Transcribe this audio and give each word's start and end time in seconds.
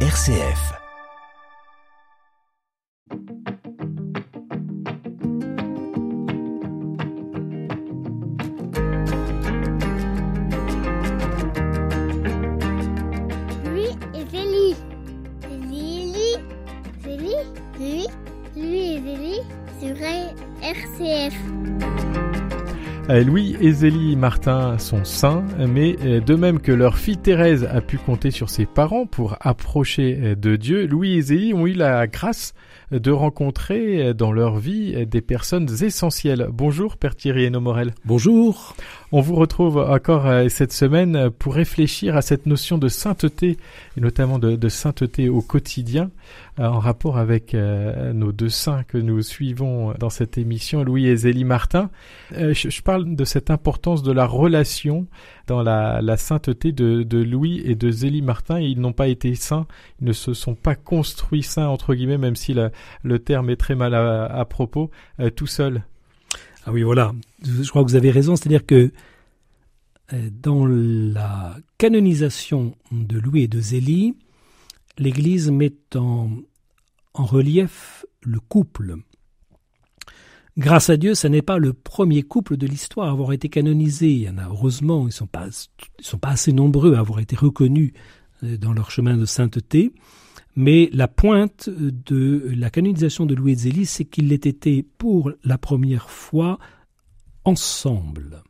RCF. 0.00 0.85
Louis 23.08 23.56
et 23.60 23.70
Zélie 23.70 24.16
Martin 24.16 24.78
sont 24.78 25.04
saints, 25.04 25.44
mais 25.58 25.96
euh, 26.02 26.20
de 26.20 26.34
même 26.34 26.60
que 26.60 26.72
leur 26.72 26.98
fille 26.98 27.16
Thérèse 27.16 27.64
a 27.64 27.80
pu 27.80 27.98
compter 27.98 28.32
sur 28.32 28.50
ses 28.50 28.66
parents 28.66 29.06
pour 29.06 29.36
approcher 29.40 30.18
euh, 30.20 30.34
de 30.34 30.56
Dieu, 30.56 30.86
Louis 30.86 31.16
et 31.16 31.22
Zélie 31.22 31.54
ont 31.54 31.68
eu 31.68 31.72
la 31.72 32.08
grâce 32.08 32.52
de 32.90 33.10
rencontrer 33.10 34.14
dans 34.14 34.30
leur 34.30 34.58
vie 34.58 35.06
des 35.06 35.20
personnes 35.20 35.68
essentielles. 35.82 36.48
Bonjour 36.52 36.96
Père 36.96 37.16
Thierry 37.16 37.44
Hénaud 37.44 37.60
Morel. 37.60 37.92
Bonjour. 38.04 38.76
On 39.10 39.20
vous 39.20 39.34
retrouve 39.34 39.78
encore 39.78 40.28
cette 40.48 40.72
semaine 40.72 41.30
pour 41.30 41.54
réfléchir 41.54 42.16
à 42.16 42.22
cette 42.22 42.46
notion 42.46 42.78
de 42.78 42.86
sainteté, 42.86 43.56
et 43.96 44.00
notamment 44.00 44.38
de, 44.38 44.54
de 44.54 44.68
sainteté 44.68 45.28
au 45.28 45.42
quotidien, 45.42 46.12
en 46.58 46.78
rapport 46.78 47.18
avec 47.18 47.54
nos 47.54 48.32
deux 48.32 48.48
saints 48.48 48.82
que 48.84 48.98
nous 48.98 49.20
suivons 49.22 49.92
dans 49.98 50.10
cette 50.10 50.38
émission, 50.38 50.82
Louis 50.84 51.06
et 51.06 51.16
Zélie 51.16 51.44
Martin. 51.44 51.90
Je, 52.30 52.52
je 52.54 52.82
parle 52.82 53.14
de 53.14 53.24
cette 53.24 53.50
importance 53.50 54.02
de 54.02 54.12
la 54.12 54.26
relation 54.26 55.06
dans 55.46 55.62
la, 55.62 56.16
sainteté 56.16 56.72
de, 56.72 57.22
Louis 57.22 57.62
et 57.64 57.74
de 57.74 57.90
Zélie 57.90 58.22
Martin. 58.22 58.60
Ils 58.60 58.80
n'ont 58.80 58.92
pas 58.92 59.08
été 59.08 59.34
saints, 59.34 59.66
ils 60.00 60.06
ne 60.06 60.12
se 60.12 60.34
sont 60.34 60.54
pas 60.54 60.74
construits 60.74 61.42
saints, 61.42 61.68
entre 61.68 61.94
guillemets, 61.94 62.18
même 62.18 62.36
si 62.36 62.54
le 63.02 63.18
terme 63.18 63.50
est 63.50 63.56
très 63.56 63.74
mal 63.74 63.94
à, 63.94 64.44
propos, 64.44 64.90
euh, 65.20 65.30
tout 65.30 65.46
seul. 65.46 65.84
Ah 66.64 66.72
oui, 66.72 66.82
voilà. 66.82 67.12
Je 67.44 67.68
crois 67.68 67.84
que 67.84 67.88
vous 67.88 67.96
avez 67.96 68.10
raison, 68.10 68.34
c'est-à-dire 68.34 68.66
que 68.66 68.90
euh, 70.12 70.30
dans 70.42 70.66
la 70.66 71.56
canonisation 71.78 72.74
de 72.90 73.18
Louis 73.18 73.42
et 73.42 73.48
de 73.48 73.60
Zélie, 73.60 74.14
l'Église 74.98 75.50
met 75.50 75.74
en, 75.94 76.30
relief 77.14 78.04
le 78.22 78.40
couple. 78.40 78.96
Grâce 80.58 80.90
à 80.90 80.96
Dieu, 80.96 81.14
ce 81.14 81.26
n'est 81.28 81.42
pas 81.42 81.58
le 81.58 81.72
premier 81.72 82.22
couple 82.22 82.56
de 82.56 82.66
l'histoire 82.66 83.08
à 83.08 83.10
avoir 83.10 83.32
été 83.32 83.48
canonisé. 83.48 84.10
Il 84.10 84.22
y 84.22 84.28
en 84.28 84.38
a 84.38 84.46
heureusement, 84.46 85.02
ils 85.02 85.06
ne 85.06 85.10
sont, 85.10 85.26
pas, 85.26 85.48
assez 86.22 86.52
nombreux 86.52 86.94
à 86.94 87.00
avoir 87.00 87.20
été 87.20 87.36
reconnus 87.36 87.92
euh, 88.42 88.56
dans 88.56 88.72
leur 88.72 88.90
chemin 88.90 89.16
de 89.16 89.26
sainteté. 89.26 89.92
Mais 90.54 90.88
la 90.92 91.08
pointe 91.08 91.68
de 91.68 92.50
la 92.56 92.70
canonisation 92.70 93.26
de 93.26 93.34
Louis 93.34 93.52
et 93.52 93.56
Zélie, 93.56 93.86
c'est 93.86 94.06
qu'ils 94.06 94.28
l'aient 94.28 94.34
été 94.36 94.82
pour 94.82 95.30
la 95.44 95.58
première 95.58 96.08
fois 96.08 96.58
ensemble. 97.44 98.42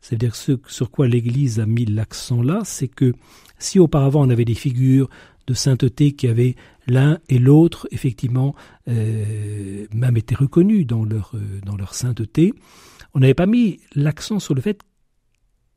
C'est-à-dire 0.00 0.34
ce 0.34 0.58
sur 0.66 0.90
quoi 0.90 1.06
l'Église 1.06 1.60
a 1.60 1.66
mis 1.66 1.84
l'accent 1.84 2.42
là, 2.42 2.62
c'est 2.64 2.88
que 2.88 3.14
si 3.58 3.78
auparavant 3.78 4.26
on 4.26 4.30
avait 4.30 4.44
des 4.44 4.54
figures 4.54 5.08
de 5.46 5.54
sainteté 5.54 6.12
qui 6.12 6.28
avaient 6.28 6.56
l'un 6.86 7.18
et 7.28 7.38
l'autre 7.38 7.88
effectivement 7.90 8.54
euh, 8.88 9.86
même 9.92 10.16
été 10.16 10.34
reconnus 10.34 10.86
dans 10.86 11.04
leur, 11.04 11.32
euh, 11.34 11.60
dans 11.64 11.76
leur 11.76 11.94
sainteté, 11.94 12.54
on 13.14 13.20
n'avait 13.20 13.34
pas 13.34 13.46
mis 13.46 13.80
l'accent 13.94 14.38
sur 14.38 14.54
le 14.54 14.60
fait 14.60 14.80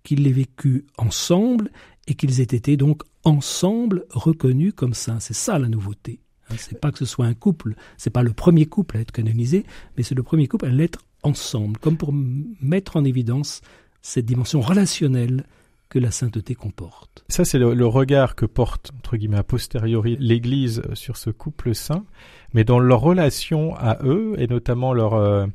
qu'ils 0.03 0.23
l'aient 0.23 0.31
vécu 0.31 0.85
ensemble 0.97 1.72
et 2.07 2.16
qu'ils 2.16 2.39
aient 2.39 2.44
été 2.44 2.77
donc 2.77 3.03
ensemble 3.23 4.05
reconnus 4.09 4.73
comme 4.75 4.94
saints. 4.94 5.19
C'est 5.19 5.33
ça 5.33 5.59
la 5.59 5.67
nouveauté. 5.67 6.19
Hein, 6.50 6.55
c'est 6.57 6.79
pas 6.79 6.91
que 6.91 7.00
ce 7.00 7.05
soit 7.05 7.25
un 7.25 7.33
couple, 7.33 7.75
c'est 7.97 8.11
pas 8.11 8.23
le 8.23 8.33
premier 8.33 8.67
couple 8.67 8.97
à 8.97 9.00
être 9.00 9.11
canonisé, 9.11 9.66
mais 9.97 10.03
c'est 10.03 10.16
le 10.16 10.23
premier 10.23 10.47
couple 10.47 10.66
à 10.66 10.69
l'être 10.69 11.00
ensemble, 11.23 11.78
comme 11.79 11.97
pour 11.97 12.13
mettre 12.13 12.97
en 12.97 13.03
évidence 13.03 13.61
cette 14.01 14.25
dimension 14.25 14.61
relationnelle 14.61 15.45
que 15.90 16.00
la 16.00 16.12
sainteté 16.12 16.56
comporte. 16.56 17.23
Ça, 17.29 17.46
c'est 17.46 17.59
le, 17.59 17.73
le, 17.73 17.85
regard 17.85 18.35
que 18.35 18.46
porte, 18.46 18.91
entre 18.97 19.18
guillemets, 19.18 19.38
a 19.38 19.44
posteriori 19.44 20.18
l'Église 20.19 20.81
sur 20.94 21.18
ce 21.18 21.29
couple 21.29 21.75
saint, 21.75 22.06
mais 22.53 22.63
dans 22.63 22.79
leur 22.79 23.01
relation 23.01 23.75
à 23.75 23.97
eux, 24.03 24.34
et 24.38 24.47
notamment 24.47 24.94
leur 24.94 25.13
euh, 25.13 25.46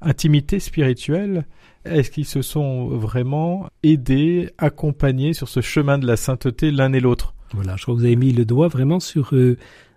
intimité 0.00 0.60
spirituelle, 0.60 1.46
est-ce 1.84 2.10
qu'ils 2.10 2.26
se 2.26 2.42
sont 2.42 2.88
vraiment 2.88 3.68
aidés, 3.82 4.50
accompagnés 4.58 5.32
sur 5.32 5.48
ce 5.48 5.60
chemin 5.60 5.98
de 5.98 6.06
la 6.06 6.16
sainteté 6.16 6.70
l'un 6.70 6.92
et 6.92 7.00
l'autre? 7.00 7.34
Voilà, 7.52 7.76
je 7.76 7.82
crois 7.82 7.94
que 7.94 8.00
vous 8.00 8.04
avez 8.04 8.16
mis 8.16 8.32
le 8.32 8.44
doigt 8.44 8.68
vraiment 8.68 9.00
sur, 9.00 9.34
euh, 9.34 9.56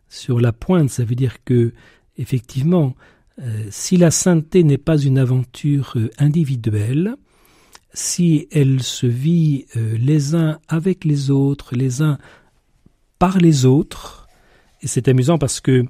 sur 0.09 0.39
la 0.39 0.53
pointe. 0.53 0.89
Ça 0.89 1.03
veut 1.03 1.15
dire 1.15 1.44
que, 1.44 1.73
effectivement, 2.17 2.95
euh, 3.41 3.65
si 3.69 3.97
la 3.97 4.11
sainteté 4.11 4.63
n'est 4.63 4.77
pas 4.77 4.97
une 4.97 5.17
aventure 5.17 5.97
individuelle, 6.17 7.15
si 7.93 8.47
elle 8.51 8.81
se 8.81 9.05
vit 9.05 9.65
euh, 9.75 9.97
les 9.97 10.35
uns 10.35 10.59
avec 10.67 11.05
les 11.05 11.29
autres, 11.29 11.75
les 11.75 12.01
uns 12.01 12.17
par 13.19 13.37
les 13.37 13.65
autres, 13.65 14.27
et 14.81 14.87
c'est 14.87 15.07
amusant 15.07 15.37
parce 15.37 15.61
que 15.61 15.85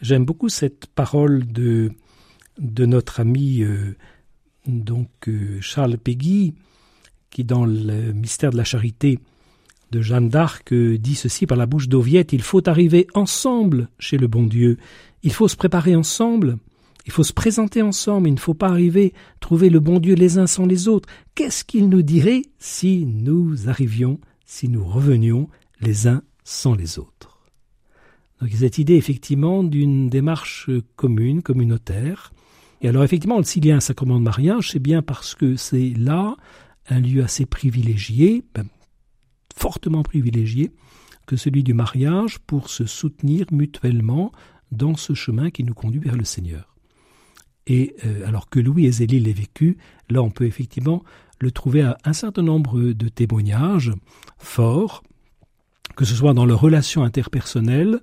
j'aime 0.00 0.24
beaucoup 0.24 0.48
cette 0.48 0.86
parole 0.86 1.46
de, 1.46 1.92
de 2.58 2.86
notre 2.86 3.20
ami 3.20 3.62
euh, 3.62 3.94
donc 4.66 5.10
euh, 5.28 5.58
Charles 5.60 5.98
Péguy, 5.98 6.54
qui 7.30 7.44
dans 7.44 7.64
le 7.64 8.12
mystère 8.12 8.50
de 8.50 8.56
la 8.56 8.64
charité 8.64 9.18
de 9.90 10.00
Jeanne 10.00 10.30
d'Arc 10.30 10.72
dit 10.72 11.14
ceci 11.14 11.46
par 11.46 11.58
la 11.58 11.66
bouche 11.66 11.88
d'Oviette, 11.88 12.32
il 12.32 12.42
faut 12.42 12.66
arriver 12.66 13.06
ensemble 13.14 13.88
chez 13.98 14.16
le 14.16 14.26
bon 14.26 14.44
Dieu, 14.44 14.78
il 15.22 15.32
faut 15.32 15.48
se 15.48 15.56
préparer 15.56 15.94
ensemble, 15.94 16.56
il 17.06 17.12
faut 17.12 17.24
se 17.24 17.32
présenter 17.32 17.82
ensemble, 17.82 18.28
il 18.28 18.34
ne 18.34 18.40
faut 18.40 18.54
pas 18.54 18.68
arriver 18.68 19.12
trouver 19.40 19.70
le 19.70 19.80
bon 19.80 19.98
Dieu 19.98 20.14
les 20.14 20.38
uns 20.38 20.46
sans 20.46 20.66
les 20.66 20.88
autres. 20.88 21.08
Qu'est-ce 21.34 21.64
qu'il 21.64 21.88
nous 21.88 22.02
dirait 22.02 22.42
si 22.58 23.06
nous 23.06 23.68
arrivions, 23.68 24.20
si 24.44 24.68
nous 24.68 24.84
revenions 24.84 25.48
les 25.80 26.06
uns 26.06 26.22
sans 26.44 26.74
les 26.74 26.98
autres? 26.98 27.40
Donc 28.40 28.50
cette 28.52 28.78
idée 28.78 28.94
effectivement 28.94 29.62
d'une 29.62 30.08
démarche 30.08 30.70
commune, 30.96 31.42
communautaire. 31.42 32.32
Et 32.80 32.88
alors 32.88 33.04
effectivement, 33.04 33.42
s'il 33.42 33.66
y 33.66 33.72
a 33.72 33.76
un 33.76 33.80
sacrement 33.80 34.18
de 34.18 34.24
mariage, 34.24 34.70
c'est 34.72 34.80
bien 34.80 35.02
parce 35.02 35.34
que 35.34 35.56
c'est 35.56 35.94
là 35.96 36.36
un 36.88 37.00
lieu 37.00 37.22
assez 37.22 37.46
privilégié, 37.46 38.44
ben, 38.54 38.66
fortement 39.56 40.02
privilégié, 40.02 40.72
que 41.26 41.36
celui 41.36 41.62
du 41.62 41.74
mariage 41.74 42.38
pour 42.40 42.68
se 42.68 42.84
soutenir 42.84 43.46
mutuellement 43.52 44.32
dans 44.72 44.96
ce 44.96 45.14
chemin 45.14 45.50
qui 45.50 45.62
nous 45.62 45.74
conduit 45.74 46.00
vers 46.00 46.16
le 46.16 46.24
Seigneur. 46.24 46.71
Et 47.66 47.94
euh, 48.04 48.26
alors 48.26 48.48
que 48.48 48.60
Louis 48.60 48.86
et 48.86 48.92
Zélie 48.92 49.20
l'aient 49.20 49.32
vécu, 49.32 49.78
là 50.10 50.22
on 50.22 50.30
peut 50.30 50.46
effectivement 50.46 51.02
le 51.38 51.50
trouver 51.50 51.82
à 51.82 51.96
un 52.04 52.12
certain 52.12 52.42
nombre 52.42 52.80
de 52.80 53.08
témoignages 53.08 53.92
forts, 54.38 55.02
que 55.96 56.04
ce 56.04 56.14
soit 56.14 56.34
dans 56.34 56.46
leurs 56.46 56.60
relations 56.60 57.02
interpersonnelles, 57.02 58.00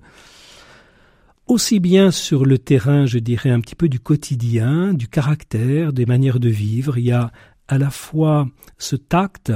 aussi 1.46 1.80
bien 1.80 2.10
sur 2.10 2.44
le 2.44 2.58
terrain, 2.58 3.06
je 3.06 3.18
dirais, 3.18 3.50
un 3.50 3.60
petit 3.60 3.74
peu 3.74 3.88
du 3.88 3.98
quotidien, 3.98 4.94
du 4.94 5.08
caractère, 5.08 5.92
des 5.92 6.06
manières 6.06 6.38
de 6.38 6.48
vivre. 6.48 6.96
Il 6.98 7.06
y 7.06 7.12
a 7.12 7.32
à 7.66 7.78
la 7.78 7.90
fois 7.90 8.48
ce 8.78 8.94
tact 8.94 9.52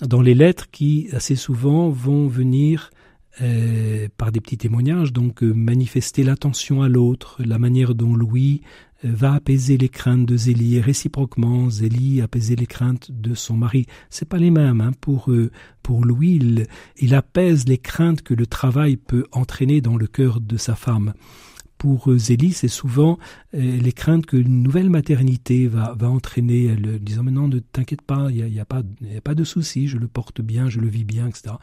dans 0.00 0.22
les 0.22 0.34
lettres 0.34 0.70
qui 0.70 1.08
assez 1.12 1.36
souvent 1.36 1.90
vont 1.90 2.28
venir 2.28 2.90
euh, 3.42 4.06
par 4.16 4.30
des 4.30 4.40
petits 4.40 4.58
témoignages, 4.58 5.12
donc 5.12 5.42
euh, 5.42 5.52
manifester 5.52 6.22
l'attention 6.22 6.82
à 6.82 6.88
l'autre, 6.88 7.42
la 7.44 7.58
manière 7.58 7.96
dont 7.96 8.14
Louis 8.14 8.62
euh, 9.04 9.10
va 9.12 9.34
apaiser 9.34 9.76
les 9.76 9.88
craintes 9.88 10.24
de 10.24 10.36
Zélie 10.36 10.76
et 10.76 10.80
réciproquement 10.80 11.68
Zélie 11.68 12.20
apaiser 12.20 12.54
les 12.54 12.66
craintes 12.66 13.10
de 13.10 13.34
son 13.34 13.56
mari. 13.56 13.86
C'est 14.08 14.28
pas 14.28 14.38
les 14.38 14.52
mêmes. 14.52 14.80
Hein. 14.80 14.92
Pour 15.00 15.32
pour 15.82 16.04
Louis, 16.04 16.38
il, 16.40 16.66
il 16.98 17.14
apaise 17.14 17.66
les 17.66 17.78
craintes 17.78 18.22
que 18.22 18.34
le 18.34 18.46
travail 18.46 18.96
peut 18.96 19.24
entraîner 19.32 19.80
dans 19.80 19.96
le 19.96 20.06
cœur 20.06 20.40
de 20.40 20.56
sa 20.56 20.76
femme 20.76 21.12
pour 21.78 22.16
Zélie, 22.16 22.52
c'est 22.52 22.68
souvent 22.68 23.18
euh, 23.54 23.58
les 23.58 23.92
craintes 23.92 24.26
qu'une 24.26 24.62
nouvelle 24.62 24.90
maternité 24.90 25.66
va, 25.66 25.94
va 25.98 26.08
entraîner, 26.08 26.66
elle, 26.66 26.98
disant 26.98 27.22
mais 27.22 27.30
non, 27.30 27.48
ne 27.48 27.58
t'inquiète 27.58 28.02
pas, 28.02 28.28
il 28.30 28.44
n'y 28.44 28.52
y 28.52 28.60
a, 28.60 28.64
pas, 28.64 28.78
a 28.78 29.20
pas 29.22 29.34
de 29.34 29.44
souci, 29.44 29.88
je 29.88 29.98
le 29.98 30.08
porte 30.08 30.40
bien, 30.40 30.68
je 30.68 30.80
le 30.80 30.88
vis 30.88 31.04
bien, 31.04 31.28
etc. 31.28 31.56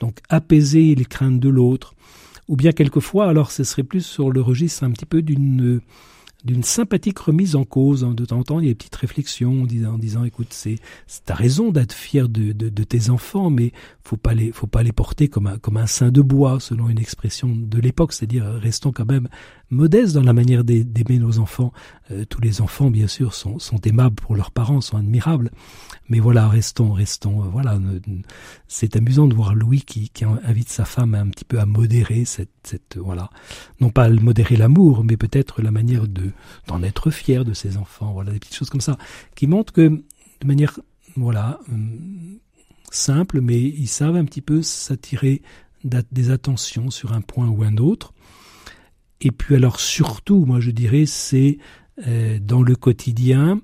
Donc 0.00 0.18
apaiser 0.28 0.94
les 0.94 1.04
craintes 1.04 1.40
de 1.40 1.48
l'autre. 1.48 1.94
Ou 2.48 2.56
bien 2.56 2.72
quelquefois, 2.72 3.28
alors 3.28 3.50
ce 3.50 3.62
serait 3.62 3.82
plus 3.82 4.04
sur 4.06 4.30
le 4.30 4.40
registre 4.40 4.84
un 4.84 4.90
petit 4.90 5.04
peu 5.04 5.20
d'une 5.20 5.80
d'une 6.44 6.62
sympathique 6.62 7.18
remise 7.18 7.56
en 7.56 7.64
cause. 7.64 8.02
De 8.14 8.24
temps 8.24 8.38
en 8.38 8.42
temps, 8.42 8.60
il 8.60 8.66
y 8.66 8.68
a 8.68 8.70
des 8.70 8.76
petites 8.76 8.94
réflexions 8.94 9.62
en 9.62 9.98
disant, 9.98 10.24
écoute, 10.24 10.48
c'est, 10.50 10.76
t'as 11.24 11.34
raison 11.34 11.70
d'être 11.70 11.92
fier 11.92 12.28
de, 12.28 12.52
de, 12.52 12.84
tes 12.84 13.10
enfants, 13.10 13.50
mais 13.50 13.72
faut 14.04 14.16
pas 14.16 14.34
les, 14.34 14.52
faut 14.52 14.66
pas 14.66 14.82
les 14.82 14.92
porter 14.92 15.28
comme 15.28 15.48
un, 15.48 15.58
comme 15.58 15.76
un 15.76 15.86
sein 15.86 16.10
de 16.10 16.22
bois, 16.22 16.60
selon 16.60 16.88
une 16.88 16.98
expression 16.98 17.54
de 17.54 17.78
l'époque, 17.78 18.12
c'est-à-dire 18.12 18.44
restons 18.44 18.92
quand 18.92 19.10
même 19.10 19.28
modestes 19.70 20.14
dans 20.14 20.22
la 20.22 20.32
manière 20.32 20.64
d'aimer 20.64 21.18
nos 21.18 21.38
enfants. 21.38 21.72
Euh, 22.10 22.24
tous 22.24 22.40
les 22.40 22.60
enfants, 22.60 22.90
bien 22.90 23.08
sûr, 23.08 23.34
sont, 23.34 23.58
sont 23.58 23.80
aimables 23.82 24.14
pour 24.14 24.36
leurs 24.36 24.50
parents, 24.50 24.80
sont 24.80 24.96
admirables, 24.96 25.50
mais 26.08 26.20
voilà, 26.20 26.48
restons, 26.48 26.92
restons, 26.92 27.42
euh, 27.42 27.48
voilà. 27.48 27.78
C'est 28.66 28.96
amusant 28.96 29.26
de 29.26 29.34
voir 29.34 29.54
Louis 29.54 29.82
qui, 29.82 30.08
qui 30.08 30.24
invite 30.24 30.68
sa 30.68 30.84
femme 30.84 31.14
un 31.14 31.28
petit 31.28 31.44
peu 31.44 31.58
à 31.58 31.66
modérer 31.66 32.24
cette, 32.24 32.48
cette 32.62 32.96
voilà, 32.96 33.30
non 33.80 33.90
pas 33.90 34.08
modérer 34.08 34.56
l'amour, 34.56 35.04
mais 35.04 35.16
peut-être 35.16 35.60
la 35.62 35.70
manière 35.70 36.06
de 36.08 36.27
d'en 36.66 36.82
être 36.82 37.10
fier 37.10 37.44
de 37.44 37.52
ses 37.52 37.76
enfants. 37.76 38.12
Voilà, 38.12 38.32
des 38.32 38.38
petites 38.38 38.54
choses 38.54 38.70
comme 38.70 38.80
ça 38.80 38.98
qui 39.34 39.46
montrent 39.46 39.72
que 39.72 39.88
de 39.88 40.46
manière, 40.46 40.78
voilà, 41.16 41.60
euh, 41.72 41.76
simple, 42.90 43.40
mais 43.40 43.60
ils 43.60 43.88
savent 43.88 44.16
un 44.16 44.24
petit 44.24 44.40
peu 44.40 44.62
s'attirer 44.62 45.42
des 45.84 46.30
attentions 46.30 46.90
sur 46.90 47.12
un 47.12 47.20
point 47.20 47.48
ou 47.48 47.62
un 47.62 47.76
autre. 47.76 48.12
Et 49.20 49.30
puis 49.30 49.56
alors 49.56 49.80
surtout, 49.80 50.44
moi 50.44 50.60
je 50.60 50.70
dirais, 50.70 51.06
c'est 51.06 51.58
euh, 52.06 52.38
dans 52.40 52.62
le 52.62 52.76
quotidien 52.76 53.60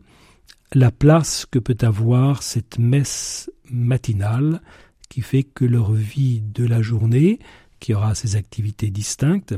la 0.73 0.91
place 0.91 1.47
que 1.49 1.59
peut 1.59 1.77
avoir 1.83 2.43
cette 2.43 2.79
messe 2.79 3.51
matinale 3.71 4.61
qui 5.09 5.21
fait 5.21 5.45
que 5.45 5.65
leur 5.65 5.93
vie 5.93 6.41
de 6.41 6.65
la 6.65 6.83
journée, 6.83 7.39
qui 7.79 7.95
aura 7.95 8.15
ses 8.17 8.35
activités 8.35 8.91
distinctes, 8.91 9.55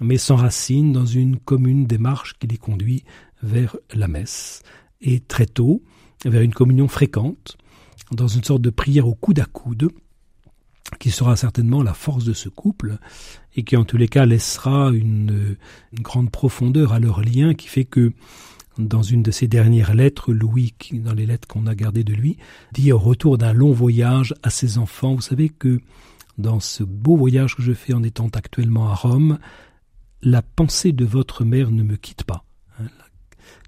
mais 0.00 0.18
s'enracine 0.18 0.92
dans 0.92 1.06
une 1.06 1.38
commune 1.38 1.86
démarche 1.86 2.34
qui 2.38 2.46
les 2.46 2.56
conduit 2.56 3.04
vers 3.42 3.76
la 3.92 4.08
messe, 4.08 4.62
et 5.00 5.20
très 5.20 5.46
tôt, 5.46 5.82
vers 6.24 6.42
une 6.42 6.54
communion 6.54 6.88
fréquente, 6.88 7.56
dans 8.10 8.28
une 8.28 8.44
sorte 8.44 8.62
de 8.62 8.70
prière 8.70 9.06
au 9.06 9.14
coude 9.14 9.40
à 9.40 9.44
coude, 9.44 9.90
qui 10.98 11.10
sera 11.10 11.36
certainement 11.36 11.82
la 11.82 11.94
force 11.94 12.24
de 12.24 12.32
ce 12.32 12.48
couple, 12.48 12.98
et 13.56 13.62
qui 13.62 13.76
en 13.76 13.84
tous 13.84 13.96
les 13.96 14.08
cas 14.08 14.26
laissera 14.26 14.90
une, 14.90 15.56
grande 15.94 16.30
profondeur 16.30 16.92
à 16.92 16.98
leur 16.98 17.20
lien, 17.20 17.54
qui 17.54 17.68
fait 17.68 17.84
que 17.84 18.12
dans 18.78 19.02
une 19.02 19.22
de 19.22 19.30
ses 19.30 19.46
dernières 19.46 19.94
lettres, 19.94 20.32
Louis, 20.32 20.74
dans 20.92 21.14
les 21.14 21.26
lettres 21.26 21.46
qu'on 21.46 21.66
a 21.66 21.74
gardées 21.74 22.04
de 22.04 22.12
lui, 22.12 22.38
dit 22.72 22.92
au 22.92 22.98
retour 22.98 23.38
d'un 23.38 23.52
long 23.52 23.72
voyage 23.72 24.34
à 24.42 24.50
ses 24.50 24.78
enfants, 24.78 25.14
vous 25.14 25.20
savez 25.20 25.48
que 25.48 25.80
dans 26.38 26.58
ce 26.58 26.82
beau 26.82 27.16
voyage 27.16 27.54
que 27.54 27.62
je 27.62 27.72
fais 27.72 27.94
en 27.94 28.02
étant 28.02 28.28
actuellement 28.28 28.88
à 28.88 28.94
Rome, 28.94 29.38
la 30.24 30.42
pensée 30.42 30.92
de 30.92 31.04
votre 31.04 31.44
mère 31.44 31.70
ne 31.70 31.82
me 31.82 31.96
quitte 31.96 32.24
pas. 32.24 32.44
Hein, 32.80 32.86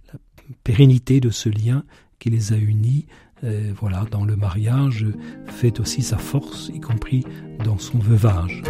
la, 0.09 0.19
pérennité 0.65 1.21
de 1.21 1.31
ce 1.31 1.49
lien 1.49 1.85
qui 2.19 2.31
les 2.31 2.53
a 2.53 2.57
unis, 2.57 3.07
euh, 3.45 3.73
voilà, 3.79 4.05
dans 4.11 4.25
le 4.25 4.37
mariage, 4.37 5.07
fait 5.47 5.81
aussi 5.81 6.03
sa 6.03 6.17
force, 6.17 6.71
y 6.73 6.81
compris 6.81 7.25
dans 7.65 7.79
son 7.79 7.99
veuvage. 7.99 8.63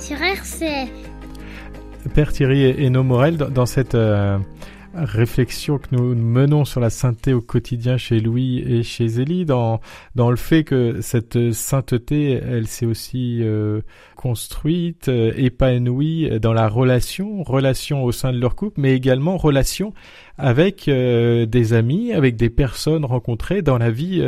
sur 0.00 0.20
RCF. 0.20 0.90
Père 2.12 2.30
Thierry 2.30 2.64
et 2.64 2.90
Morel, 2.90 3.38
dans 3.38 3.64
cette 3.64 3.94
euh, 3.94 4.38
réflexion 4.96 5.78
que 5.78 5.88
nous 5.92 6.14
menons 6.14 6.64
sur 6.64 6.80
la 6.80 6.90
sainteté 6.90 7.34
au 7.34 7.40
quotidien 7.40 7.96
chez 7.96 8.20
Louis 8.20 8.58
et 8.58 8.82
chez 8.82 9.08
Zélie, 9.08 9.44
dans, 9.44 9.80
dans 10.14 10.30
le 10.30 10.36
fait 10.36 10.64
que 10.64 11.00
cette 11.00 11.52
sainteté, 11.52 12.32
elle 12.32 12.66
s'est 12.66 12.86
aussi 12.86 13.40
euh, 13.42 13.80
construite, 14.16 15.08
euh, 15.08 15.32
épanouie 15.36 16.38
dans 16.40 16.52
la 16.52 16.68
relation, 16.68 17.42
relation 17.42 18.04
au 18.04 18.12
sein 18.12 18.32
de 18.32 18.38
leur 18.38 18.54
couple, 18.54 18.80
mais 18.80 18.94
également 18.94 19.36
relation 19.36 19.92
avec 20.38 20.88
euh, 20.88 21.46
des 21.46 21.72
amis, 21.72 22.12
avec 22.12 22.36
des 22.36 22.50
personnes 22.50 23.04
rencontrées 23.04 23.62
dans 23.62 23.78
la 23.78 23.90
vie 23.90 24.22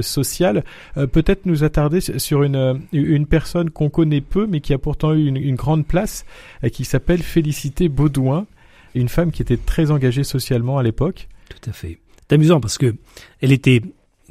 sociale. 0.00 0.64
Peut-être 0.94 1.46
nous 1.46 1.64
attarder 1.64 2.00
sur 2.00 2.42
une, 2.42 2.80
une 2.92 3.26
personne 3.26 3.70
qu'on 3.70 3.90
connaît 3.90 4.20
peu, 4.20 4.46
mais 4.46 4.60
qui 4.60 4.72
a 4.72 4.78
pourtant 4.78 5.12
eu 5.12 5.26
une, 5.26 5.36
une 5.36 5.56
grande 5.56 5.86
place, 5.86 6.24
qui 6.72 6.84
s'appelle 6.84 7.22
Félicité 7.22 7.88
Baudouin 7.88 8.46
une 8.94 9.08
femme 9.08 9.32
qui 9.32 9.42
était 9.42 9.56
très 9.56 9.90
engagée 9.90 10.24
socialement 10.24 10.78
à 10.78 10.82
l'époque. 10.82 11.28
Tout 11.48 11.70
à 11.70 11.72
fait. 11.72 11.98
C'est 12.20 12.34
amusant 12.34 12.60
parce 12.60 12.78
que 12.78 12.94
elle 13.40 13.52
était 13.52 13.82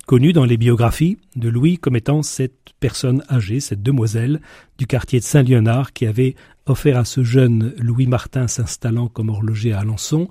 connue 0.06 0.34
dans 0.34 0.46
les 0.46 0.58
biographies 0.58 1.18
de 1.36 1.50
Louis 1.50 1.78
comme 1.78 1.96
étant 1.96 2.24
cette 2.24 2.74
personne 2.80 3.24
âgée, 3.30 3.60
cette 3.60 3.84
demoiselle 3.84 4.42
du 4.78 4.88
quartier 4.88 5.20
de 5.20 5.26
Saint-Léonard 5.26 5.94
qui 5.94 6.06
avait 6.06 6.36
offert 6.66 6.98
à 6.98 7.06
ce 7.06 7.24
jeune 7.24 7.74
Louis 7.78 8.08
Martin 8.08 8.48
s'installant 8.48 9.08
comme 9.08 9.30
horloger 9.30 9.74
à 9.74 9.80
Alençon 9.80 10.30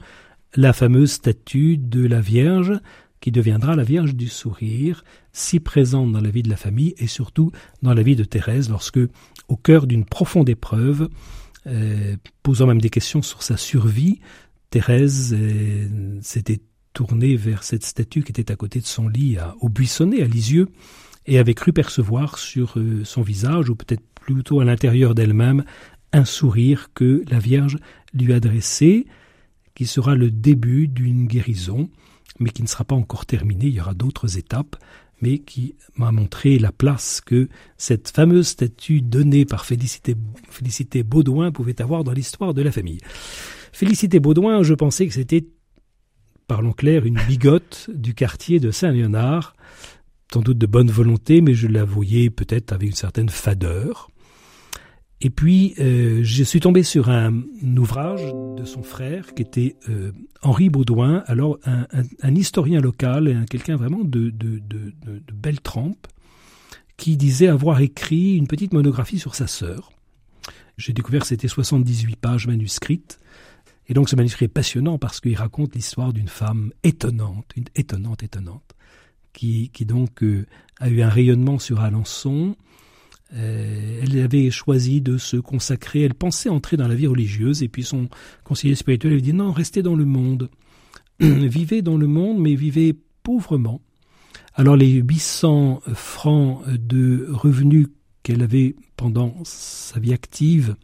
la 0.55 0.73
fameuse 0.73 1.13
statue 1.13 1.77
de 1.77 2.07
la 2.07 2.21
Vierge 2.21 2.73
qui 3.21 3.31
deviendra 3.31 3.77
la 3.77 3.83
Vierge 3.83 4.15
du 4.15 4.29
Sourire, 4.29 5.05
si 5.33 5.61
présente 5.61 6.13
dans 6.13 6.21
la 6.21 6.31
vie 6.31 6.43
de 6.43 6.51
la 6.51 6.57
famille 6.57 6.95
et 6.99 7.07
surtout 7.07 7.51
dans 7.83 7.95
la 7.95 8.03
vie 8.03 8.17
de 8.17 8.25
Thérèse 8.25 8.71
lorsque, 8.71 9.01
au 9.49 9.57
cœur 9.57 9.87
d'une 9.87 10.05
profonde 10.05 10.49
épreuve, 10.49 11.09
posant 12.43 12.67
même 12.67 12.81
des 12.81 12.91
questions 12.91 13.23
sur 13.23 13.43
sa 13.43 13.57
survie, 13.57 14.21
Thérèse 14.71 15.35
euh, 15.39 16.19
s'était 16.21 16.61
tournée 16.93 17.37
vers 17.37 17.63
cette 17.63 17.85
statue 17.85 18.23
qui 18.23 18.33
était 18.33 18.53
à 18.53 18.57
côté 18.57 18.81
de 18.81 18.87
son 18.87 19.09
lit 19.09 19.39
au 19.61 19.69
buissonnet, 19.69 20.23
à 20.23 20.27
Lisieux, 20.27 20.69
et 21.27 21.39
avait 21.39 21.55
cru 21.55 21.73
percevoir 21.73 22.39
sur 22.39 22.79
euh, 22.79 23.05
son 23.05 23.23
visage, 23.23 23.71
ou 23.71 23.77
peut-être 23.77 24.03
plutôt 24.15 24.61
à 24.61 24.65
l'intérieur 24.65 25.15
d'elle-même, 25.15 25.65
un 26.13 26.25
sourire 26.25 26.89
que 26.95 27.23
la 27.31 27.39
Vierge 27.39 27.79
lui 28.15 28.33
adressait, 28.33 29.07
qui 29.75 29.87
sera 29.87 30.17
le 30.17 30.31
début 30.31 30.89
d'une 30.89 31.27
guérison, 31.27 31.89
mais 32.41 32.51
qui 32.51 32.63
ne 32.63 32.69
sera 32.69 32.85
pas 32.85 32.95
encore 32.95 33.27
terminée, 33.27 33.67
il 33.67 33.75
y 33.75 33.81
aura 33.81 33.95
d'autres 33.95 34.39
étapes, 34.39 34.77
mais 35.21 35.39
qui 35.39 35.75
m'a 35.97 36.13
montré 36.13 36.59
la 36.59 36.73
place 36.73 37.21
que 37.21 37.49
cette 37.77 38.11
fameuse 38.11 38.49
statue 38.49 39.01
donnée 39.01 39.45
par 39.45 39.65
Félicité, 39.65 40.15
Félicité 40.51 41.03
Baudouin 41.03 41.51
pouvait 41.53 41.81
avoir 41.83 42.05
dans 42.05 42.13
l'histoire 42.13 42.55
de 42.55 42.63
la 42.63 42.73
famille. 42.73 43.01
Félicité 43.73 44.21
Baudouin, 44.21 44.63
je 44.63 44.75
pensais 44.75 45.07
que 45.07 45.15
c'était, 45.15 45.47
parlons 46.47 46.73
clair, 46.73 47.05
une 47.07 47.19
bigote 47.29 47.91
du 47.93 48.15
quartier 48.15 48.61
de 48.61 48.71
Saint-Léonard, 48.71 49.55
sans 50.33 50.41
doute 50.41 50.59
de 50.59 50.67
bonne 50.67 50.91
volonté, 50.91 51.41
mais 51.41 51.55
je 51.55 51.69
la 51.69 51.85
voyais 51.85 52.31
peut-être 52.31 52.73
avec 52.73 52.91
une 52.91 52.97
certaine 52.97 53.29
fadeur. 53.29 54.11
Et 55.21 55.31
puis, 55.31 55.75
euh, 55.81 56.21
je 56.23 56.45
suis 56.45 56.61
tombé 56.61 56.85
sur 56.85 57.11
un, 57.11 57.43
ouvrage 57.77 58.23
de 58.57 58.65
son 58.65 58.83
frère, 58.83 59.35
qui 59.35 59.43
était 59.43 59.77
euh, 59.89 60.13
Henri 60.43 60.71
Baudouin, 60.71 61.25
alors 61.27 61.59
un, 61.65 62.35
historien 62.35 62.81
local, 62.81 63.45
quelqu'un 63.51 63.77
vraiment 63.77 64.05
de, 64.05 64.33
belle 65.33 65.61
trempe, 65.61 66.07
qui 66.97 67.17
disait 67.17 67.49
avoir 67.49 67.81
écrit 67.81 68.37
une 68.37 68.47
petite 68.47 68.73
monographie 68.73 69.19
sur 69.19 69.35
sa 69.35 69.47
sœur. 69.47 69.91
J'ai 70.77 70.93
découvert 70.93 71.23
que 71.23 71.27
c'était 71.27 71.49
78 71.49 72.17
pages 72.17 72.47
manuscrites. 72.47 73.19
Et 73.89 73.95
donc 73.95 74.09
ce 74.09 74.17
manuscrit 74.17 74.45
est 74.45 74.49
passionnant 74.49 74.99
parce 74.99 75.21
qu'il 75.21 75.35
raconte 75.35 75.75
l'histoire 75.75 76.13
d'une 76.13 76.29
femme 76.29 76.73
étonnante, 76.85 77.51
une 77.57 77.65
étonnante, 77.75 78.23
étonnante, 78.23 78.75
qui, 79.33 79.71
qui 79.71 79.87
donc 79.87 80.23
euh, 80.23 80.47
a 80.79 80.89
eu 80.89 81.03
un 81.03 81.09
rayonnement 81.09 81.59
sur 81.59 81.81
Alençon, 81.81 82.57
elle 83.31 84.19
avait 84.21 84.51
choisi 84.51 85.01
de 85.01 85.19
se 85.19 85.37
consacrer, 85.37 86.03
elle 86.03 86.15
pensait 86.15 86.49
entrer 86.49 86.77
dans 86.77 86.89
la 86.89 86.95
vie 86.95 87.07
religieuse, 87.07 87.63
et 87.63 87.69
puis 87.69 87.85
son 87.85 88.09
conseiller 88.45 88.75
spirituel 88.75 89.13
lui 89.13 89.23
dit 89.23 89.35
non, 89.35 89.53
restez 89.53 89.83
dans 89.83 89.97
le 89.97 90.05
monde, 90.05 90.51
vivez 91.21 91.83
dans 91.83 91.97
le 91.97 92.07
monde, 92.07 92.41
mais 92.41 92.55
vivez 92.55 92.97
pauvrement. 93.23 93.83
Alors 94.55 94.77
les 94.77 94.95
800 94.95 95.83
francs 95.95 96.63
de 96.69 97.27
revenus 97.31 97.89
qu'elle 98.23 98.43
avait 98.43 98.77
pendant 98.97 99.37
sa 99.45 100.01
vie 100.01 100.13
active, 100.13 100.75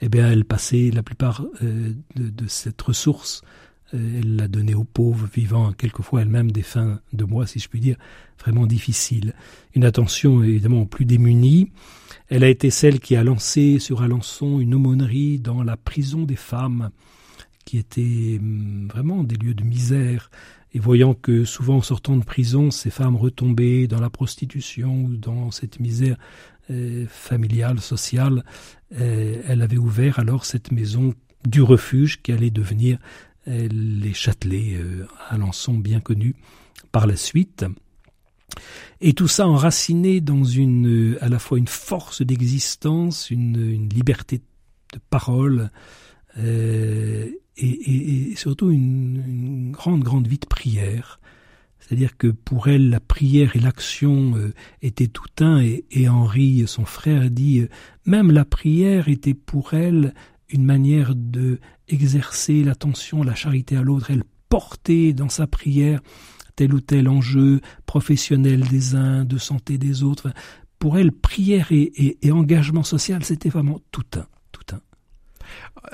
eh 0.00 0.08
bien, 0.08 0.30
elle 0.30 0.44
passait 0.44 0.90
la 0.92 1.02
plupart 1.02 1.44
euh, 1.62 1.92
de, 2.16 2.46
cette 2.48 2.80
ressource 2.82 3.42
euh, 3.42 3.46
elle 3.94 4.36
l'a 4.36 4.48
donnée 4.48 4.74
aux 4.74 4.84
pauvres, 4.84 5.28
vivant 5.32 5.72
quelquefois 5.72 6.22
elle-même 6.22 6.50
des 6.50 6.62
fins 6.62 7.00
de 7.12 7.24
mois, 7.24 7.46
si 7.46 7.58
je 7.58 7.68
puis 7.68 7.80
dire, 7.80 7.96
vraiment 8.40 8.66
difficiles. 8.66 9.34
Une 9.74 9.84
attention 9.84 10.42
évidemment 10.42 10.82
aux 10.82 10.86
plus 10.86 11.04
démunis. 11.04 11.70
Elle 12.28 12.44
a 12.44 12.48
été 12.48 12.70
celle 12.70 13.00
qui 13.00 13.16
a 13.16 13.24
lancé 13.24 13.78
sur 13.78 14.02
Alençon 14.02 14.60
une 14.60 14.74
aumônerie 14.74 15.38
dans 15.38 15.62
la 15.62 15.76
prison 15.76 16.24
des 16.24 16.36
femmes, 16.36 16.90
qui 17.64 17.78
était 17.78 18.38
hum, 18.40 18.88
vraiment 18.92 19.24
des 19.24 19.36
lieux 19.36 19.54
de 19.54 19.64
misère. 19.64 20.30
Et 20.72 20.80
voyant 20.80 21.14
que 21.14 21.44
souvent 21.44 21.76
en 21.76 21.82
sortant 21.82 22.16
de 22.16 22.24
prison, 22.24 22.72
ces 22.72 22.90
femmes 22.90 23.16
retombaient 23.16 23.86
dans 23.86 24.00
la 24.00 24.10
prostitution 24.10 25.04
ou 25.04 25.16
dans 25.16 25.52
cette 25.52 25.78
misère 25.78 26.16
euh, 26.70 27.06
familiale, 27.08 27.78
sociale, 27.78 28.44
euh, 28.98 29.40
elle 29.46 29.62
avait 29.62 29.78
ouvert 29.78 30.18
alors 30.18 30.44
cette 30.44 30.72
maison 30.72 31.14
du 31.46 31.62
refuge 31.62 32.22
qui 32.22 32.32
allait 32.32 32.50
devenir 32.50 32.98
les 33.46 34.14
Châtelets, 34.14 34.74
euh, 34.74 35.06
Alençon 35.28 35.74
bien 35.74 36.00
connu 36.00 36.34
par 36.92 37.06
la 37.06 37.16
suite. 37.16 37.64
Et 39.00 39.12
tout 39.12 39.28
ça 39.28 39.46
enraciné 39.46 40.20
dans 40.20 40.44
une, 40.44 41.18
à 41.20 41.28
la 41.28 41.38
fois 41.38 41.58
une 41.58 41.68
force 41.68 42.22
d'existence, 42.22 43.30
une, 43.30 43.88
liberté 43.88 44.38
de 44.92 45.00
parole, 45.10 45.70
euh, 46.38 47.28
et, 47.56 48.34
surtout 48.36 48.70
une, 48.70 49.70
grande, 49.72 50.02
grande 50.02 50.26
vie 50.26 50.38
de 50.38 50.46
prière. 50.46 51.20
C'est-à-dire 51.78 52.16
que 52.16 52.28
pour 52.28 52.68
elle, 52.68 52.88
la 52.88 53.00
prière 53.00 53.56
et 53.56 53.60
l'action 53.60 54.36
euh, 54.36 54.54
étaient 54.80 55.06
tout 55.06 55.28
un, 55.40 55.60
et, 55.60 56.08
Henri, 56.08 56.64
son 56.66 56.86
frère, 56.86 57.30
dit, 57.30 57.60
euh, 57.60 57.68
même 58.06 58.30
la 58.30 58.46
prière 58.46 59.08
était 59.08 59.34
pour 59.34 59.74
elle 59.74 60.14
une 60.48 60.64
manière 60.64 61.14
de 61.14 61.58
exercer 61.88 62.62
l'attention, 62.64 63.22
la 63.22 63.34
charité 63.34 63.76
à 63.76 63.82
l'autre. 63.82 64.10
Elle 64.10 64.24
portait 64.48 65.12
dans 65.12 65.28
sa 65.28 65.46
prière 65.46 66.00
tel 66.56 66.74
ou 66.74 66.80
tel 66.80 67.08
enjeu 67.08 67.60
professionnel 67.86 68.60
des 68.68 68.94
uns, 68.94 69.24
de 69.24 69.38
santé 69.38 69.78
des 69.78 70.02
autres. 70.02 70.32
Pour 70.78 70.98
elle, 70.98 71.12
prière 71.12 71.72
et, 71.72 72.18
et 72.22 72.32
engagement 72.32 72.82
social, 72.82 73.24
c'était 73.24 73.48
vraiment 73.48 73.80
tout 73.90 74.04
un. 74.16 74.26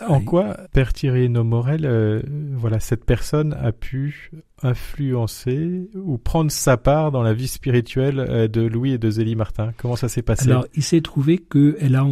En 0.06 0.20
quoi, 0.20 0.56
Père 0.72 0.92
Thierry 0.92 1.28
Nomorel, 1.28 1.84
euh, 1.84 2.22
voilà, 2.54 2.78
cette 2.78 3.04
personne 3.04 3.54
a 3.54 3.72
pu 3.72 4.30
influencer 4.62 5.90
ou 5.94 6.16
prendre 6.16 6.50
sa 6.50 6.76
part 6.76 7.10
dans 7.10 7.22
la 7.22 7.34
vie 7.34 7.48
spirituelle 7.48 8.20
euh, 8.20 8.46
de 8.46 8.62
Louis 8.62 8.92
et 8.92 8.98
de 8.98 9.10
Zélie 9.10 9.34
Martin? 9.34 9.72
Comment 9.76 9.96
ça 9.96 10.08
s'est 10.08 10.22
passé? 10.22 10.48
Alors, 10.48 10.66
il 10.74 10.84
s'est 10.84 11.00
trouvé 11.00 11.38
qu'elle 11.38 11.96
a, 11.96 12.06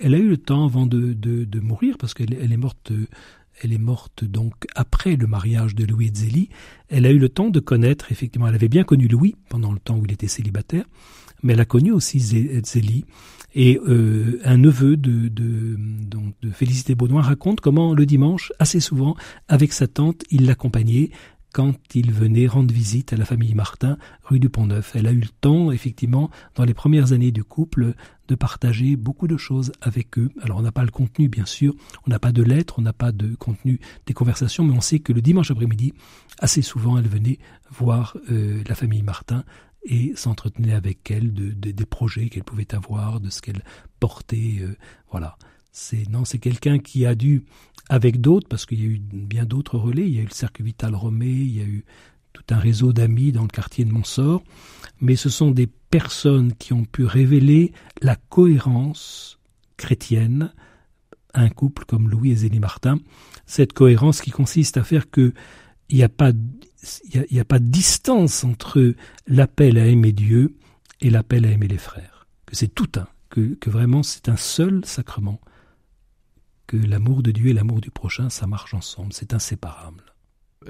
elle 0.00 0.14
a 0.14 0.18
eu 0.18 0.28
le 0.28 0.36
temps 0.36 0.64
avant 0.64 0.86
de, 0.86 1.12
de, 1.12 1.60
mourir, 1.60 1.96
parce 1.98 2.14
qu'elle 2.14 2.34
elle 2.34 2.52
est 2.52 2.56
morte 2.56 2.92
elle 3.62 3.72
est 3.72 3.78
morte 3.78 4.24
donc 4.24 4.66
après 4.74 5.16
le 5.16 5.26
mariage 5.26 5.74
de 5.74 5.84
Louis 5.84 6.08
et 6.08 6.14
Zélie. 6.14 6.48
Elle 6.88 7.06
a 7.06 7.10
eu 7.10 7.18
le 7.18 7.28
temps 7.28 7.50
de 7.50 7.60
connaître, 7.60 8.10
effectivement, 8.10 8.48
elle 8.48 8.54
avait 8.54 8.68
bien 8.68 8.84
connu 8.84 9.08
Louis 9.08 9.36
pendant 9.48 9.72
le 9.72 9.78
temps 9.78 9.96
où 9.98 10.04
il 10.04 10.12
était 10.12 10.28
célibataire, 10.28 10.84
mais 11.42 11.52
elle 11.52 11.60
a 11.60 11.64
connu 11.64 11.92
aussi 11.92 12.18
Zélie. 12.18 13.04
Et 13.54 13.78
euh, 13.86 14.40
un 14.44 14.56
neveu 14.56 14.96
de, 14.96 15.28
de, 15.28 15.76
donc 15.78 16.34
de 16.40 16.50
Félicité 16.50 16.94
Baudouin 16.94 17.20
raconte 17.20 17.60
comment 17.60 17.92
le 17.92 18.06
dimanche, 18.06 18.50
assez 18.58 18.80
souvent, 18.80 19.14
avec 19.48 19.74
sa 19.74 19.86
tante, 19.86 20.22
il 20.30 20.46
l'accompagnait 20.46 21.10
quand 21.52 21.74
il 21.94 22.12
venait 22.12 22.46
rendre 22.46 22.72
visite 22.72 23.12
à 23.12 23.16
la 23.16 23.24
famille 23.24 23.54
Martin, 23.54 23.98
rue 24.24 24.40
du 24.40 24.48
Pont-Neuf. 24.48 24.96
Elle 24.96 25.06
a 25.06 25.12
eu 25.12 25.20
le 25.20 25.28
temps, 25.40 25.70
effectivement, 25.70 26.30
dans 26.54 26.64
les 26.64 26.74
premières 26.74 27.12
années 27.12 27.30
du 27.30 27.44
couple, 27.44 27.94
de 28.28 28.34
partager 28.34 28.96
beaucoup 28.96 29.26
de 29.26 29.36
choses 29.36 29.72
avec 29.82 30.18
eux. 30.18 30.30
Alors 30.40 30.58
on 30.58 30.62
n'a 30.62 30.72
pas 30.72 30.84
le 30.84 30.90
contenu, 30.90 31.28
bien 31.28 31.44
sûr, 31.44 31.74
on 32.06 32.10
n'a 32.10 32.18
pas 32.18 32.32
de 32.32 32.42
lettres, 32.42 32.76
on 32.78 32.82
n'a 32.82 32.94
pas 32.94 33.12
de 33.12 33.34
contenu 33.34 33.80
des 34.06 34.14
conversations, 34.14 34.64
mais 34.64 34.74
on 34.74 34.80
sait 34.80 35.00
que 35.00 35.12
le 35.12 35.20
dimanche 35.20 35.50
après-midi, 35.50 35.92
assez 36.38 36.62
souvent, 36.62 36.96
elle 36.96 37.08
venait 37.08 37.38
voir 37.70 38.16
euh, 38.30 38.62
la 38.66 38.74
famille 38.74 39.02
Martin 39.02 39.44
et 39.84 40.12
s'entretenait 40.16 40.74
avec 40.74 41.10
elle 41.10 41.34
de, 41.34 41.50
des 41.50 41.86
projets 41.86 42.28
qu'elle 42.28 42.44
pouvait 42.44 42.74
avoir, 42.74 43.20
de 43.20 43.30
ce 43.30 43.42
qu'elle 43.42 43.62
portait. 44.00 44.58
Euh, 44.60 44.76
voilà. 45.10 45.36
C'est 45.72 46.06
non, 46.10 46.26
c'est 46.26 46.38
quelqu'un 46.38 46.78
qui 46.78 47.06
a 47.06 47.14
dû, 47.14 47.44
avec 47.88 48.20
d'autres, 48.20 48.46
parce 48.46 48.66
qu'il 48.66 48.80
y 48.80 48.84
a 48.84 48.88
eu 48.88 49.00
bien 49.00 49.46
d'autres 49.46 49.78
relais. 49.78 50.06
Il 50.06 50.14
y 50.14 50.18
a 50.18 50.22
eu 50.22 50.26
le 50.26 50.30
cercle 50.34 50.62
vital 50.62 50.94
romé, 50.94 51.28
il 51.28 51.56
y 51.56 51.60
a 51.60 51.64
eu 51.64 51.84
tout 52.34 52.44
un 52.50 52.58
réseau 52.58 52.92
d'amis 52.92 53.32
dans 53.32 53.42
le 53.42 53.48
quartier 53.48 53.84
de 53.84 53.90
Montsort, 53.90 54.42
mais 55.00 55.16
ce 55.16 55.30
sont 55.30 55.50
des 55.50 55.66
personnes 55.66 56.54
qui 56.54 56.72
ont 56.72 56.84
pu 56.84 57.04
révéler 57.04 57.72
la 58.00 58.16
cohérence 58.16 59.38
chrétienne 59.76 60.52
à 61.34 61.40
un 61.40 61.48
couple 61.48 61.84
comme 61.86 62.08
Louis 62.08 62.32
et 62.32 62.36
Zélie 62.36 62.60
Martin. 62.60 62.98
Cette 63.46 63.72
cohérence 63.72 64.20
qui 64.20 64.30
consiste 64.30 64.76
à 64.76 64.84
faire 64.84 65.10
que 65.10 65.32
il 65.88 65.96
n'y 65.96 66.02
a 66.02 66.08
pas 66.08 66.32
pas 67.48 67.58
de 67.58 67.66
distance 67.66 68.44
entre 68.44 68.94
l'appel 69.26 69.78
à 69.78 69.86
aimer 69.86 70.12
Dieu 70.12 70.54
et 71.00 71.10
l'appel 71.10 71.46
à 71.46 71.50
aimer 71.50 71.68
les 71.68 71.78
frères. 71.78 72.26
Que 72.46 72.56
c'est 72.56 72.74
tout 72.74 72.90
un, 72.96 73.06
que 73.30 73.56
vraiment 73.66 74.02
c'est 74.02 74.28
un 74.28 74.36
seul 74.36 74.84
sacrement. 74.84 75.40
Que 76.72 76.78
l'amour 76.88 77.22
de 77.22 77.32
Dieu 77.32 77.50
et 77.50 77.52
l'amour 77.52 77.82
du 77.82 77.90
prochain, 77.90 78.30
ça 78.30 78.46
marche 78.46 78.72
ensemble, 78.72 79.12
c'est 79.12 79.34
inséparable. 79.34 80.04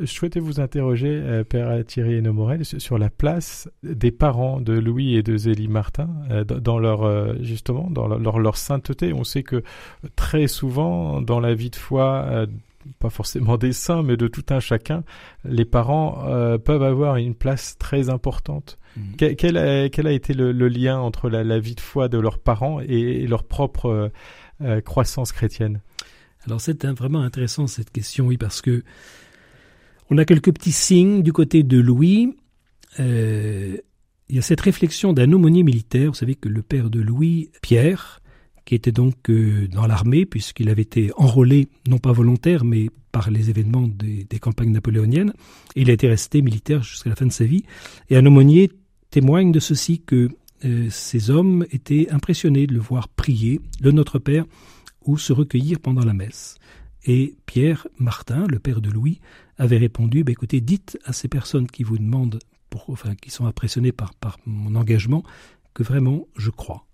Je 0.00 0.06
souhaitais 0.06 0.40
vous 0.40 0.58
interroger, 0.58 1.10
euh, 1.10 1.44
Père 1.44 1.84
Thierry 1.86 2.14
Hénomorel, 2.14 2.64
sur 2.64 2.98
la 2.98 3.08
place 3.08 3.70
des 3.84 4.10
parents 4.10 4.60
de 4.60 4.72
Louis 4.72 5.14
et 5.14 5.22
de 5.22 5.36
Zélie 5.36 5.68
Martin 5.68 6.10
euh, 6.28 6.42
dans 6.42 6.80
leur 6.80 7.04
euh, 7.04 7.34
justement 7.40 7.88
dans 7.88 8.08
leur, 8.08 8.40
leur, 8.40 8.56
sainteté. 8.56 9.12
On 9.12 9.22
sait 9.22 9.44
que 9.44 9.62
très 10.16 10.48
souvent 10.48 11.20
dans 11.20 11.38
la 11.38 11.54
vie 11.54 11.70
de 11.70 11.76
foi 11.76 12.46
pas 12.98 13.10
forcément 13.10 13.56
des 13.56 13.72
saints, 13.72 14.02
mais 14.02 14.16
de 14.16 14.26
tout 14.26 14.44
un 14.50 14.60
chacun, 14.60 15.04
les 15.44 15.64
parents 15.64 16.24
euh, 16.26 16.58
peuvent 16.58 16.82
avoir 16.82 17.16
une 17.16 17.34
place 17.34 17.76
très 17.78 18.10
importante. 18.10 18.78
Mmh. 18.96 19.34
Quel, 19.36 19.56
a, 19.56 19.88
quel, 19.88 20.06
a, 20.06 20.12
été 20.12 20.34
le, 20.34 20.52
le 20.52 20.68
lien 20.68 20.98
entre 20.98 21.30
la, 21.30 21.44
la, 21.44 21.58
vie 21.58 21.74
de 21.74 21.80
foi 21.80 22.08
de 22.08 22.18
leurs 22.18 22.38
parents 22.38 22.80
et, 22.80 23.22
et 23.22 23.26
leur 23.26 23.44
propre 23.44 24.10
euh, 24.60 24.80
croissance 24.80 25.32
chrétienne? 25.32 25.80
Alors 26.46 26.60
c'est 26.60 26.84
vraiment 26.86 27.20
intéressant 27.20 27.66
cette 27.66 27.90
question, 27.90 28.26
oui, 28.26 28.36
parce 28.36 28.60
que 28.62 28.82
on 30.10 30.18
a 30.18 30.24
quelques 30.24 30.52
petits 30.52 30.72
signes 30.72 31.22
du 31.22 31.32
côté 31.32 31.62
de 31.62 31.78
Louis. 31.78 32.36
Euh, 33.00 33.76
il 34.28 34.36
y 34.36 34.38
a 34.38 34.42
cette 34.42 34.60
réflexion 34.60 35.12
d'un 35.12 35.32
aumônier 35.32 35.62
militaire. 35.62 36.10
Vous 36.10 36.16
savez 36.16 36.34
que 36.34 36.48
le 36.48 36.62
père 36.62 36.90
de 36.90 37.00
Louis, 37.00 37.50
Pierre, 37.62 38.20
qui 38.64 38.74
était 38.74 38.92
donc 38.92 39.30
euh, 39.30 39.68
dans 39.68 39.86
l'armée, 39.86 40.26
puisqu'il 40.26 40.68
avait 40.68 40.82
été 40.82 41.10
enrôlé, 41.16 41.68
non 41.88 41.98
pas 41.98 42.12
volontaire, 42.12 42.64
mais 42.64 42.90
par 43.10 43.30
les 43.30 43.50
événements 43.50 43.88
des, 43.88 44.26
campagnes 44.38 44.72
napoléoniennes. 44.72 45.34
Et 45.76 45.82
il 45.82 45.90
a 45.90 45.92
été 45.92 46.08
resté 46.08 46.42
militaire 46.42 46.82
jusqu'à 46.82 47.10
la 47.10 47.16
fin 47.16 47.26
de 47.26 47.32
sa 47.32 47.44
vie. 47.44 47.64
Et 48.10 48.16
un 48.16 48.24
aumônier 48.24 48.70
témoigne 49.10 49.52
de 49.52 49.60
ceci 49.60 50.00
que 50.00 50.30
euh, 50.64 50.88
ces 50.90 51.30
hommes 51.30 51.66
étaient 51.70 52.08
impressionnés 52.10 52.66
de 52.66 52.74
le 52.74 52.80
voir 52.80 53.08
prier 53.08 53.60
le 53.80 53.92
Notre 53.92 54.18
Père 54.18 54.46
ou 55.04 55.18
se 55.18 55.32
recueillir 55.32 55.80
pendant 55.80 56.04
la 56.04 56.12
messe. 56.12 56.56
Et 57.04 57.36
Pierre 57.46 57.86
Martin, 57.98 58.46
le 58.46 58.58
père 58.58 58.80
de 58.80 58.90
Louis, 58.90 59.20
avait 59.58 59.78
répondu 59.78 60.24
bah, 60.24 60.32
écoutez, 60.32 60.60
dites 60.60 60.98
à 61.04 61.12
ces 61.12 61.28
personnes 61.28 61.66
qui 61.66 61.82
vous 61.82 61.98
demandent, 61.98 62.38
enfin, 62.88 63.14
qui 63.14 63.30
sont 63.30 63.46
impressionnées 63.46 63.92
par, 63.92 64.14
par 64.14 64.38
mon 64.46 64.74
engagement, 64.76 65.22
que 65.74 65.82
vraiment 65.82 66.26
je 66.36 66.50
crois. 66.50 66.86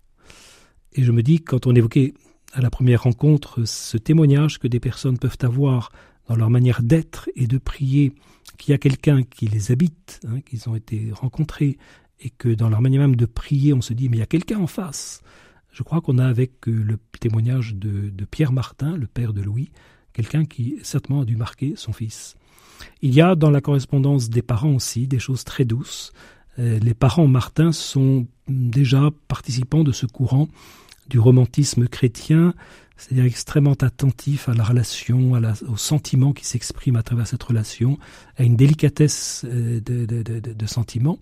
Et 0.93 1.03
je 1.03 1.11
me 1.11 1.21
dis, 1.21 1.39
quand 1.41 1.67
on 1.67 1.75
évoquait 1.75 2.13
à 2.53 2.61
la 2.61 2.69
première 2.69 3.03
rencontre 3.03 3.63
ce 3.65 3.97
témoignage 3.97 4.59
que 4.59 4.67
des 4.67 4.79
personnes 4.79 5.19
peuvent 5.19 5.37
avoir 5.41 5.91
dans 6.27 6.35
leur 6.35 6.49
manière 6.49 6.81
d'être 6.81 7.29
et 7.35 7.47
de 7.47 7.57
prier, 7.57 8.13
qu'il 8.57 8.71
y 8.71 8.75
a 8.75 8.77
quelqu'un 8.77 9.23
qui 9.23 9.47
les 9.47 9.71
habite, 9.71 10.19
hein, 10.27 10.41
qu'ils 10.41 10.67
ont 10.69 10.75
été 10.75 11.11
rencontrés, 11.11 11.77
et 12.19 12.29
que 12.29 12.49
dans 12.49 12.69
leur 12.69 12.81
manière 12.81 13.01
même 13.01 13.15
de 13.15 13.25
prier, 13.25 13.73
on 13.73 13.81
se 13.81 13.93
dit, 13.93 14.09
mais 14.09 14.17
il 14.17 14.19
y 14.19 14.23
a 14.23 14.27
quelqu'un 14.27 14.59
en 14.59 14.67
face. 14.67 15.21
Je 15.79 15.83
crois 15.85 16.01
qu'on 16.01 16.17
a 16.17 16.27
avec 16.27 16.67
euh, 16.67 16.71
le 16.73 16.97
témoignage 17.21 17.73
de, 17.73 18.11
Pierre 18.25 18.51
Martin, 18.51 18.97
le 18.97 19.07
père 19.07 19.31
de 19.31 19.41
Louis, 19.41 19.71
quelqu'un 20.11 20.43
qui 20.43 20.75
certainement 20.83 21.21
a 21.21 21.25
dû 21.25 21.37
marquer 21.37 21.71
son 21.77 21.93
fils. 21.93 22.35
Il 23.01 23.13
y 23.13 23.21
a 23.21 23.33
dans 23.35 23.49
la 23.49 23.61
correspondance 23.61 24.29
des 24.29 24.41
parents 24.41 24.73
aussi 24.73 25.07
des 25.07 25.19
choses 25.19 25.45
très 25.45 25.63
douces. 25.63 26.11
Euh, 26.59 26.79
les 26.79 26.93
parents 26.93 27.27
Martin 27.27 27.71
sont 27.71 28.27
déjà 28.49 29.09
participants 29.29 29.85
de 29.85 29.93
ce 29.93 30.05
courant 30.05 30.49
du 31.07 31.17
romantisme 31.17 31.87
chrétien, 31.87 32.53
c'est-à-dire 32.97 33.23
extrêmement 33.23 33.77
attentif 33.79 34.49
à 34.49 34.53
la 34.55 34.65
relation, 34.65 35.33
à 35.33 35.39
la, 35.39 35.53
au 35.69 35.77
sentiment 35.77 36.33
qui 36.33 36.45
s'exprime 36.45 36.97
à 36.97 37.03
travers 37.03 37.25
cette 37.25 37.43
relation, 37.43 37.97
à 38.35 38.43
une 38.43 38.57
délicatesse 38.57 39.45
euh, 39.47 39.79
de, 39.79 40.05
de, 40.05 40.23
de, 40.23 40.39
de 40.41 40.65
sentiments 40.65 41.19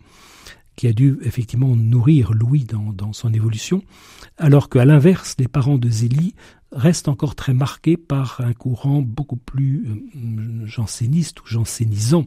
qui 0.78 0.88
a 0.88 0.94
dû 0.94 1.18
effectivement 1.24 1.76
nourrir 1.76 2.32
Louis 2.32 2.64
dans, 2.64 3.12
son 3.12 3.34
évolution, 3.34 3.82
alors 4.38 4.70
qu'à 4.70 4.86
l'inverse, 4.86 5.36
les 5.40 5.48
parents 5.48 5.80
de 5.80 5.90
Zélie 5.90 6.36
restent 6.72 7.08
encore 7.08 7.36
très 7.36 7.54
marqués 7.54 7.98
par 7.98 8.42
un 8.42 8.54
courant 8.54 9.02
beaucoup 9.02 9.38
plus 9.38 9.88
euh, 9.88 10.66
janséniste 10.66 11.42
ou 11.42 11.48
jansénisant 11.48 12.26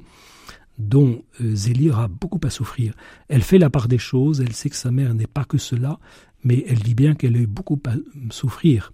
dont 0.78 1.22
euh, 1.40 1.54
Zélie 1.54 1.90
aura 1.90 2.08
beaucoup 2.08 2.40
à 2.42 2.50
souffrir. 2.50 2.94
Elle 3.28 3.42
fait 3.42 3.58
la 3.58 3.70
part 3.70 3.86
des 3.86 3.98
choses, 3.98 4.40
elle 4.40 4.52
sait 4.52 4.70
que 4.70 4.76
sa 4.76 4.90
mère 4.90 5.14
n'est 5.14 5.28
pas 5.28 5.44
que 5.44 5.58
cela, 5.58 6.00
mais 6.42 6.64
elle 6.66 6.80
dit 6.80 6.94
bien 6.94 7.14
qu'elle 7.14 7.36
a 7.36 7.40
eu 7.40 7.46
beaucoup 7.46 7.80
à 7.86 7.92
souffrir 8.30 8.92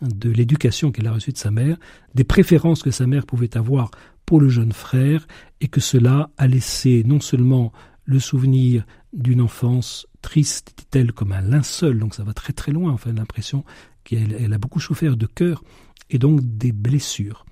de 0.00 0.30
l'éducation 0.30 0.92
qu'elle 0.92 1.08
a 1.08 1.12
reçue 1.12 1.32
de 1.32 1.38
sa 1.38 1.50
mère, 1.50 1.76
des 2.14 2.24
préférences 2.24 2.82
que 2.82 2.90
sa 2.90 3.06
mère 3.06 3.26
pouvait 3.26 3.56
avoir 3.56 3.90
pour 4.24 4.40
le 4.40 4.48
jeune 4.48 4.72
frère, 4.72 5.26
et 5.60 5.68
que 5.68 5.80
cela 5.80 6.30
a 6.38 6.46
laissé 6.46 7.02
non 7.04 7.20
seulement 7.20 7.72
le 8.04 8.18
souvenir 8.18 8.84
d'une 9.12 9.40
enfance 9.40 10.06
triste, 10.22 10.74
dit-elle, 10.76 11.12
comme 11.12 11.32
un 11.32 11.40
linceul, 11.40 11.98
donc 11.98 12.14
ça 12.14 12.24
va 12.24 12.32
très 12.32 12.52
très 12.52 12.72
loin, 12.72 12.92
enfin 12.92 13.12
l'impression 13.12 13.64
qu'elle 14.04 14.36
elle 14.38 14.52
a 14.52 14.58
beaucoup 14.58 14.80
souffert 14.80 15.16
de 15.16 15.26
cœur, 15.26 15.62
et 16.10 16.18
donc 16.18 16.40
des 16.42 16.72
blessures. 16.72 17.44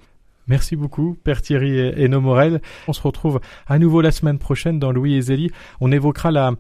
Merci 0.49 0.75
beaucoup, 0.75 1.17
Père 1.23 1.41
Thierry 1.41 1.79
et 1.79 2.09
Morel. 2.09 2.61
On 2.89 2.93
se 2.93 3.01
retrouve 3.01 3.41
à 3.69 3.79
nouveau 3.79 4.01
la 4.01 4.11
semaine 4.11 4.39
prochaine 4.39 4.81
dans 4.81 4.91
Louis 4.91 5.15
et 5.15 5.21
Zélie. 5.21 5.51
On 5.81 5.93
évoquera 5.93 6.33
la, 6.33 6.53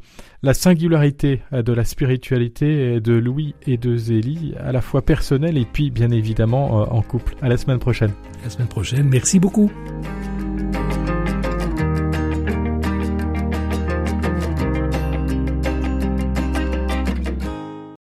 la 0.43 0.55
singularité 0.55 1.43
de 1.51 1.73
la 1.73 1.85
spiritualité 1.85 3.01
de 3.01 3.13
Louis 3.13 3.57
et 3.67 3.79
de 3.79 3.97
Zélie, 3.97 4.55
à 4.61 4.71
la 4.71 4.83
fois 4.83 5.03
personnelle 5.03 5.59
et 5.59 5.67
puis 5.71 5.91
bien 5.91 6.11
évidemment 6.11 6.95
en 6.95 7.03
couple. 7.03 7.35
À 7.43 7.49
la 7.49 7.57
semaine 7.57 7.81
prochaine. 7.81 8.13
la 8.45 8.51
semaine 8.51 8.69
prochaine. 8.69 9.09
Merci 9.09 9.41
beaucoup. 9.41 9.71